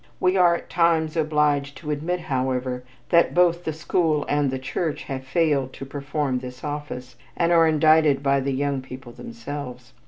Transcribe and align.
We 0.19 0.35
are 0.35 0.55
at 0.55 0.67
times 0.67 1.15
obliged 1.15 1.77
to 1.77 1.91
admit, 1.91 2.21
however, 2.21 2.83
that 3.09 3.35
both 3.35 3.63
the 3.65 3.71
school 3.71 4.25
and 4.27 4.49
the 4.49 4.57
church 4.57 5.03
have 5.03 5.23
failed 5.23 5.73
to 5.73 5.85
perform 5.85 6.39
this 6.39 6.63
office, 6.63 7.15
and 7.37 7.51
are 7.51 7.67
indicted 7.67 8.23
by 8.23 8.39
the 8.39 8.51
young 8.53 8.81
people 8.81 9.11
themselves. 9.11 9.93